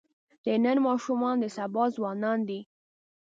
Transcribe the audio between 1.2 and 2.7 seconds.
د سبا ځوانان دي.